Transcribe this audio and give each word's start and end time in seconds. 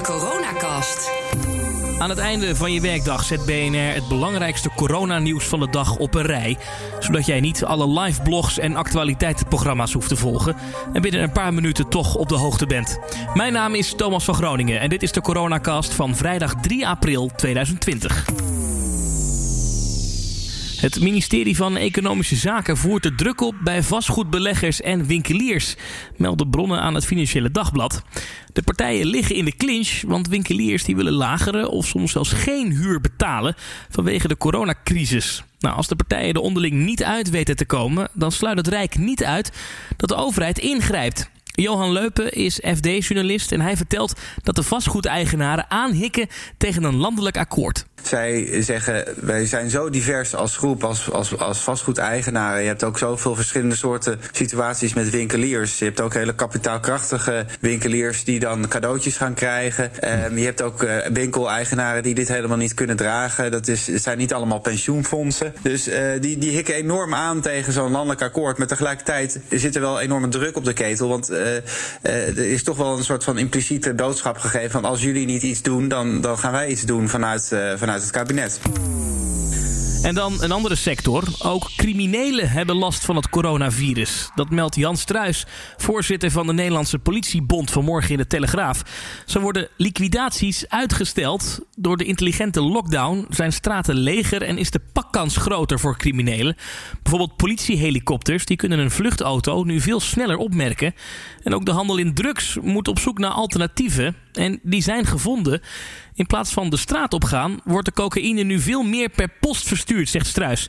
Coronacast. 0.00 1.10
Aan 1.98 2.08
het 2.08 2.18
einde 2.18 2.56
van 2.56 2.72
je 2.72 2.80
werkdag 2.80 3.24
zet 3.24 3.44
BNR 3.44 3.94
het 3.94 4.08
belangrijkste 4.08 4.70
coronanieuws 4.76 5.44
van 5.44 5.60
de 5.60 5.70
dag 5.70 5.96
op 5.96 6.14
een 6.14 6.22
rij. 6.22 6.56
Zodat 6.98 7.26
jij 7.26 7.40
niet 7.40 7.64
alle 7.64 8.00
live 8.00 8.22
blogs 8.22 8.58
en 8.58 8.76
actualiteitenprogramma's 8.76 9.92
hoeft 9.92 10.08
te 10.08 10.16
volgen. 10.16 10.56
En 10.92 11.02
binnen 11.02 11.22
een 11.22 11.32
paar 11.32 11.54
minuten 11.54 11.88
toch 11.88 12.14
op 12.14 12.28
de 12.28 12.36
hoogte 12.36 12.66
bent. 12.66 12.98
Mijn 13.34 13.52
naam 13.52 13.74
is 13.74 13.94
Thomas 13.94 14.24
van 14.24 14.34
Groningen 14.34 14.80
en 14.80 14.88
dit 14.88 15.02
is 15.02 15.12
de 15.12 15.20
Coronacast 15.20 15.94
van 15.94 16.16
vrijdag 16.16 16.54
3 16.60 16.86
april 16.86 17.30
2020. 17.36 18.24
Het 20.84 21.00
ministerie 21.00 21.56
van 21.56 21.76
Economische 21.76 22.36
Zaken 22.36 22.76
voert 22.76 23.02
de 23.02 23.14
druk 23.14 23.40
op 23.40 23.54
bij 23.62 23.82
vastgoedbeleggers 23.82 24.80
en 24.80 25.06
winkeliers, 25.06 25.76
melden 26.16 26.50
bronnen 26.50 26.80
aan 26.80 26.94
het 26.94 27.06
Financiële 27.06 27.50
Dagblad. 27.50 28.02
De 28.52 28.62
partijen 28.62 29.06
liggen 29.06 29.34
in 29.34 29.44
de 29.44 29.56
clinch, 29.56 30.02
want 30.06 30.28
winkeliers 30.28 30.84
die 30.84 30.96
willen 30.96 31.12
lagere 31.12 31.68
of 31.68 31.86
soms 31.86 32.12
zelfs 32.12 32.32
geen 32.32 32.70
huur 32.70 33.00
betalen 33.00 33.54
vanwege 33.90 34.28
de 34.28 34.36
coronacrisis. 34.36 35.44
Nou, 35.58 35.76
als 35.76 35.88
de 35.88 35.96
partijen 35.96 36.34
er 36.34 36.40
onderling 36.40 36.74
niet 36.74 37.04
uit 37.04 37.30
weten 37.30 37.56
te 37.56 37.66
komen, 37.66 38.08
dan 38.12 38.32
sluit 38.32 38.56
het 38.56 38.68
Rijk 38.68 38.98
niet 38.98 39.24
uit 39.24 39.52
dat 39.96 40.08
de 40.08 40.16
overheid 40.16 40.58
ingrijpt. 40.58 41.30
Johan 41.44 41.92
Leupen 41.92 42.32
is 42.32 42.60
FD-journalist 42.76 43.52
en 43.52 43.60
hij 43.60 43.76
vertelt 43.76 44.20
dat 44.42 44.54
de 44.54 44.62
vastgoedeigenaren 44.62 45.70
aanhikken 45.70 46.28
tegen 46.56 46.84
een 46.84 46.96
landelijk 46.96 47.36
akkoord. 47.36 47.86
Zij 48.06 48.62
zeggen, 48.62 49.04
wij 49.20 49.46
zijn 49.46 49.70
zo 49.70 49.90
divers 49.90 50.34
als 50.34 50.56
groep, 50.56 50.84
als, 50.84 51.10
als, 51.10 51.38
als 51.38 51.58
vastgoedeigenaren. 51.58 52.62
Je 52.62 52.68
hebt 52.68 52.84
ook 52.84 52.98
zoveel 52.98 53.34
verschillende 53.34 53.76
soorten 53.76 54.20
situaties 54.32 54.94
met 54.94 55.10
winkeliers. 55.10 55.78
Je 55.78 55.84
hebt 55.84 56.00
ook 56.00 56.14
hele 56.14 56.34
kapitaalkrachtige 56.34 57.46
winkeliers 57.60 58.24
die 58.24 58.40
dan 58.40 58.68
cadeautjes 58.68 59.16
gaan 59.16 59.34
krijgen. 59.34 59.90
Um, 60.24 60.38
je 60.38 60.44
hebt 60.44 60.62
ook 60.62 60.82
uh, 60.82 60.96
winkeleigenaren 61.12 62.02
die 62.02 62.14
dit 62.14 62.28
helemaal 62.28 62.56
niet 62.56 62.74
kunnen 62.74 62.96
dragen. 62.96 63.50
Dat 63.50 63.68
is, 63.68 63.84
zijn 63.84 64.18
niet 64.18 64.32
allemaal 64.32 64.60
pensioenfondsen. 64.60 65.54
Dus 65.62 65.88
uh, 65.88 65.94
die, 66.20 66.38
die 66.38 66.50
hikken 66.50 66.74
enorm 66.74 67.14
aan 67.14 67.40
tegen 67.40 67.72
zo'n 67.72 67.90
landelijk 67.90 68.22
akkoord. 68.22 68.58
Maar 68.58 68.66
tegelijkertijd 68.66 69.40
zit 69.50 69.74
er 69.74 69.80
wel 69.80 70.00
enorme 70.00 70.28
druk 70.28 70.56
op 70.56 70.64
de 70.64 70.72
ketel. 70.72 71.08
Want 71.08 71.30
uh, 71.30 71.56
er 72.02 72.38
is 72.38 72.62
toch 72.62 72.76
wel 72.76 72.96
een 72.96 73.04
soort 73.04 73.24
van 73.24 73.38
impliciete 73.38 73.94
boodschap 73.94 74.38
gegeven 74.38 74.70
van 74.70 74.84
als 74.84 75.02
jullie 75.02 75.26
niet 75.26 75.42
iets 75.42 75.62
doen, 75.62 75.88
dan, 75.88 76.20
dan 76.20 76.38
gaan 76.38 76.52
wij 76.52 76.68
iets 76.68 76.82
doen 76.82 77.08
vanuit, 77.08 77.52
het 78.02 78.10
kabinet. 78.10 78.60
En 80.04 80.14
dan 80.14 80.42
een 80.42 80.52
andere 80.52 80.74
sector. 80.74 81.24
Ook 81.38 81.70
criminelen 81.76 82.50
hebben 82.50 82.76
last 82.76 83.04
van 83.04 83.16
het 83.16 83.28
coronavirus. 83.28 84.30
Dat 84.34 84.50
meldt 84.50 84.76
Jan 84.76 84.96
Struis, 84.96 85.46
voorzitter 85.76 86.30
van 86.30 86.46
de 86.46 86.52
Nederlandse 86.52 86.98
Politiebond 86.98 87.70
vanmorgen 87.70 88.10
in 88.10 88.16
de 88.16 88.26
Telegraaf. 88.26 88.82
Zo 89.26 89.40
worden 89.40 89.68
liquidaties 89.76 90.68
uitgesteld. 90.68 91.60
Door 91.76 91.96
de 91.96 92.04
intelligente 92.04 92.60
lockdown 92.60 93.26
zijn 93.28 93.52
straten 93.52 93.94
leger 93.94 94.42
en 94.42 94.58
is 94.58 94.70
de 94.70 94.80
pakkans 94.92 95.36
groter 95.36 95.80
voor 95.80 95.96
criminelen. 95.96 96.56
Bijvoorbeeld 97.02 97.36
politiehelikopters 97.36 98.44
die 98.44 98.56
kunnen 98.56 98.78
een 98.78 98.90
vluchtauto 98.90 99.62
nu 99.62 99.80
veel 99.80 100.00
sneller 100.00 100.36
opmerken. 100.36 100.94
En 101.42 101.54
ook 101.54 101.64
de 101.66 101.72
handel 101.72 101.96
in 101.96 102.14
drugs 102.14 102.56
moet 102.62 102.88
op 102.88 102.98
zoek 102.98 103.18
naar 103.18 103.30
alternatieven. 103.30 104.23
En 104.36 104.60
die 104.62 104.82
zijn 104.82 105.06
gevonden. 105.06 105.62
In 106.14 106.26
plaats 106.26 106.52
van 106.52 106.70
de 106.70 106.76
straat 106.76 107.12
op 107.12 107.24
gaan, 107.24 107.60
wordt 107.64 107.86
de 107.86 107.92
cocaïne 107.92 108.42
nu 108.42 108.60
veel 108.60 108.82
meer 108.82 109.08
per 109.08 109.28
post 109.40 109.66
verstuurd, 109.66 110.08
zegt 110.08 110.26
Struis 110.26 110.68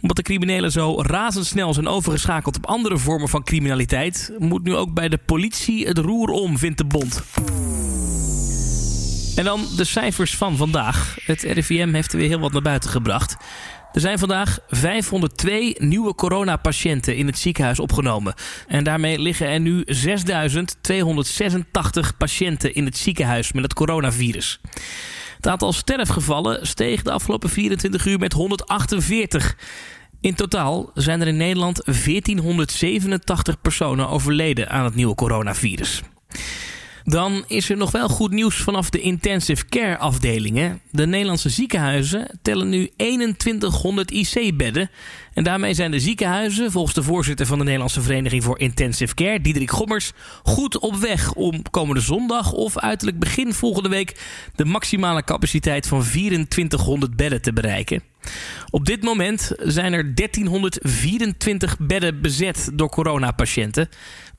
omdat 0.00 0.16
de 0.16 0.22
criminelen 0.22 0.72
zo 0.72 1.02
razendsnel 1.02 1.74
zijn 1.74 1.88
overgeschakeld 1.88 2.56
op 2.56 2.66
andere 2.66 2.98
vormen 2.98 3.28
van 3.28 3.44
criminaliteit, 3.44 4.32
moet 4.38 4.62
nu 4.62 4.74
ook 4.74 4.94
bij 4.94 5.08
de 5.08 5.18
politie 5.18 5.86
het 5.86 5.98
roer 5.98 6.28
om, 6.28 6.58
vindt 6.58 6.78
de 6.78 6.84
bond. 6.84 7.22
En 9.36 9.44
dan 9.44 9.66
de 9.76 9.84
cijfers 9.84 10.36
van 10.36 10.56
vandaag. 10.56 11.16
Het 11.24 11.42
RIVM 11.42 11.92
heeft 11.92 12.12
er 12.12 12.18
weer 12.18 12.28
heel 12.28 12.38
wat 12.38 12.52
naar 12.52 12.62
buiten 12.62 12.90
gebracht. 12.90 13.36
Er 13.96 14.02
zijn 14.02 14.18
vandaag 14.18 14.58
502 14.68 15.74
nieuwe 15.78 16.14
coronapatiënten 16.14 17.16
in 17.16 17.26
het 17.26 17.38
ziekenhuis 17.38 17.80
opgenomen. 17.80 18.34
En 18.66 18.84
daarmee 18.84 19.18
liggen 19.18 19.48
er 19.48 19.60
nu 19.60 19.84
6.286 19.84 19.86
patiënten 22.18 22.74
in 22.74 22.84
het 22.84 22.96
ziekenhuis 22.96 23.52
met 23.52 23.62
het 23.62 23.74
coronavirus. 23.74 24.60
Het 25.36 25.46
aantal 25.46 25.72
sterfgevallen 25.72 26.66
steeg 26.66 27.02
de 27.02 27.10
afgelopen 27.10 27.48
24 27.48 28.06
uur 28.06 28.18
met 28.18 28.32
148. 28.32 29.56
In 30.20 30.34
totaal 30.34 30.90
zijn 30.94 31.20
er 31.20 31.26
in 31.26 31.36
Nederland 31.36 31.84
1487 31.84 33.60
personen 33.60 34.08
overleden 34.08 34.70
aan 34.70 34.84
het 34.84 34.94
nieuwe 34.94 35.14
coronavirus. 35.14 36.02
Dan 37.08 37.44
is 37.46 37.70
er 37.70 37.76
nog 37.76 37.90
wel 37.90 38.08
goed 38.08 38.30
nieuws 38.30 38.56
vanaf 38.56 38.90
de 38.90 39.00
intensive 39.00 39.66
care 39.68 39.98
afdelingen. 39.98 40.80
De 40.90 41.06
Nederlandse 41.06 41.48
ziekenhuizen 41.48 42.38
tellen 42.42 42.68
nu 42.68 42.90
2100 42.96 44.10
IC-bedden. 44.10 44.90
En 45.34 45.44
daarmee 45.44 45.74
zijn 45.74 45.90
de 45.90 46.00
ziekenhuizen, 46.00 46.70
volgens 46.70 46.94
de 46.94 47.02
voorzitter 47.02 47.46
van 47.46 47.58
de 47.58 47.64
Nederlandse 47.64 48.00
Vereniging 48.00 48.44
voor 48.44 48.58
Intensive 48.58 49.14
Care, 49.14 49.40
Diederik 49.40 49.70
Gommers, 49.70 50.12
goed 50.42 50.78
op 50.78 50.96
weg 50.96 51.32
om 51.32 51.62
komende 51.70 52.00
zondag 52.00 52.52
of 52.52 52.78
uiterlijk 52.78 53.18
begin 53.18 53.54
volgende 53.54 53.88
week 53.88 54.20
de 54.54 54.64
maximale 54.64 55.24
capaciteit 55.24 55.86
van 55.86 56.02
2400 56.02 57.16
bedden 57.16 57.42
te 57.42 57.52
bereiken. 57.52 58.02
Op 58.70 58.86
dit 58.86 59.02
moment 59.02 59.52
zijn 59.58 59.92
er 59.92 60.14
1324 60.14 61.76
bedden 61.78 62.20
bezet 62.20 62.70
door 62.72 62.88
coronapatiënten. 62.88 63.88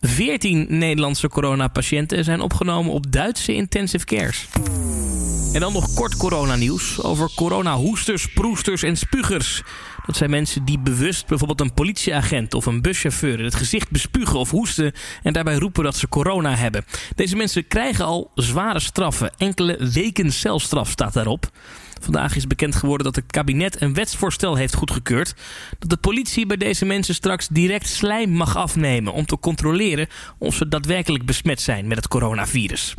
14 0.00 0.66
Nederlandse 0.68 1.28
coronapatiënten 1.28 2.24
zijn 2.24 2.40
opgenomen 2.40 2.92
op 2.92 3.12
Duitse 3.12 3.54
intensive 3.54 4.04
cares. 4.04 4.48
En 5.54 5.60
dan 5.60 5.72
nog 5.72 5.94
kort 5.94 6.16
coronanieuws 6.16 7.02
over 7.02 7.30
coronahoesters, 7.34 8.32
proesters 8.32 8.82
en 8.82 8.96
spugers. 8.96 9.62
Dat 10.06 10.16
zijn 10.16 10.30
mensen 10.30 10.64
die 10.64 10.78
bewust 10.78 11.26
bijvoorbeeld 11.26 11.60
een 11.60 11.74
politieagent 11.74 12.54
of 12.54 12.66
een 12.66 12.82
buschauffeur 12.82 13.38
in 13.38 13.44
het 13.44 13.54
gezicht 13.54 13.90
bespugen 13.90 14.38
of 14.38 14.50
hoesten 14.50 14.92
en 15.22 15.32
daarbij 15.32 15.54
roepen 15.54 15.84
dat 15.84 15.96
ze 15.96 16.08
corona 16.08 16.54
hebben. 16.54 16.84
Deze 17.14 17.36
mensen 17.36 17.66
krijgen 17.66 18.04
al 18.04 18.30
zware 18.34 18.80
straffen. 18.80 19.32
Enkele 19.36 19.88
weken 19.92 20.32
celstraf 20.32 20.90
staat 20.90 21.12
daarop. 21.12 21.50
Vandaag 22.00 22.36
is 22.36 22.46
bekend 22.46 22.74
geworden 22.74 23.06
dat 23.06 23.16
het 23.16 23.30
kabinet 23.30 23.80
een 23.80 23.94
wetsvoorstel 23.94 24.54
heeft 24.54 24.74
goedgekeurd. 24.74 25.34
Dat 25.78 25.90
de 25.90 25.96
politie 25.96 26.46
bij 26.46 26.56
deze 26.56 26.84
mensen 26.84 27.14
straks 27.14 27.48
direct 27.48 27.88
slijm 27.88 28.30
mag 28.30 28.56
afnemen 28.56 29.12
om 29.12 29.26
te 29.26 29.38
controleren 29.38 30.08
of 30.38 30.54
ze 30.54 30.68
daadwerkelijk 30.68 31.24
besmet 31.26 31.60
zijn 31.60 31.86
met 31.86 31.96
het 31.96 32.08
coronavirus. 32.08 32.94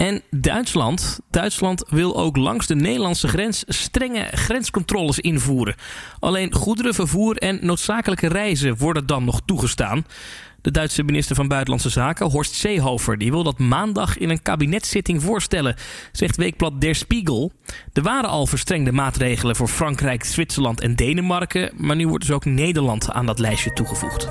En 0.00 0.22
Duitsland. 0.30 1.20
Duitsland 1.30 1.84
wil 1.88 2.16
ook 2.16 2.36
langs 2.36 2.66
de 2.66 2.74
Nederlandse 2.74 3.28
grens 3.28 3.64
strenge 3.66 4.28
grenscontroles 4.32 5.18
invoeren. 5.18 5.74
Alleen 6.18 6.52
goederenvervoer 6.54 7.36
en 7.36 7.58
noodzakelijke 7.62 8.28
reizen 8.28 8.76
worden 8.76 9.06
dan 9.06 9.24
nog 9.24 9.40
toegestaan. 9.44 10.04
De 10.60 10.70
Duitse 10.70 11.02
minister 11.02 11.36
van 11.36 11.48
Buitenlandse 11.48 11.88
Zaken, 11.88 12.30
Horst 12.30 12.54
Seehofer, 12.54 13.18
die 13.18 13.30
wil 13.30 13.42
dat 13.42 13.58
maandag 13.58 14.18
in 14.18 14.30
een 14.30 14.42
kabinetszitting 14.42 15.22
voorstellen, 15.22 15.76
zegt 16.12 16.36
weekblad 16.36 16.80
Der 16.80 16.94
Spiegel. 16.94 17.52
Er 17.92 18.02
waren 18.02 18.30
al 18.30 18.46
verstrengde 18.46 18.92
maatregelen 18.92 19.56
voor 19.56 19.68
Frankrijk, 19.68 20.24
Zwitserland 20.24 20.80
en 20.80 20.96
Denemarken, 20.96 21.72
maar 21.76 21.96
nu 21.96 22.08
wordt 22.08 22.26
dus 22.26 22.34
ook 22.34 22.44
Nederland 22.44 23.10
aan 23.10 23.26
dat 23.26 23.38
lijstje 23.38 23.72
toegevoegd. 23.72 24.28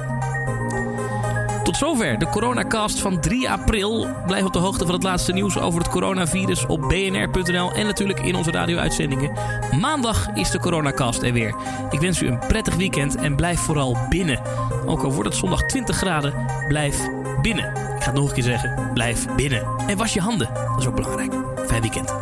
Tot 1.69 1.77
zover 1.77 2.19
de 2.19 2.29
coronacast 2.29 2.99
van 2.99 3.21
3 3.21 3.49
april. 3.49 4.07
Blijf 4.25 4.45
op 4.45 4.53
de 4.53 4.59
hoogte 4.59 4.85
van 4.85 4.93
het 4.93 5.03
laatste 5.03 5.31
nieuws 5.31 5.57
over 5.57 5.79
het 5.79 5.89
coronavirus 5.89 6.65
op 6.65 6.81
bnr.nl 6.81 7.71
en 7.71 7.85
natuurlijk 7.85 8.19
in 8.19 8.35
onze 8.35 8.51
radio-uitzendingen. 8.51 9.31
Maandag 9.79 10.29
is 10.33 10.51
de 10.51 10.59
coronacast 10.59 11.21
er 11.21 11.33
weer. 11.33 11.55
Ik 11.89 11.99
wens 11.99 12.21
u 12.21 12.27
een 12.27 12.39
prettig 12.47 12.75
weekend 12.75 13.15
en 13.15 13.35
blijf 13.35 13.59
vooral 13.59 13.97
binnen. 14.09 14.41
Ook 14.85 15.03
al 15.03 15.11
wordt 15.11 15.29
het 15.29 15.37
zondag 15.37 15.63
20 15.63 15.95
graden, 15.95 16.33
blijf 16.67 17.07
binnen. 17.41 17.65
Ik 17.65 18.03
ga 18.03 18.05
het 18.05 18.13
nog 18.13 18.27
een 18.27 18.33
keer 18.33 18.43
zeggen, 18.43 18.89
blijf 18.93 19.35
binnen. 19.35 19.67
En 19.87 19.97
was 19.97 20.13
je 20.13 20.21
handen, 20.21 20.49
dat 20.53 20.79
is 20.79 20.87
ook 20.87 20.95
belangrijk. 20.95 21.33
Fijn 21.67 21.81
weekend. 21.81 22.13